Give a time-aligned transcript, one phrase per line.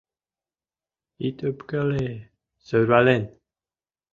[1.27, 2.09] Ит ӧпкеле,
[2.65, 3.23] сӧрвален.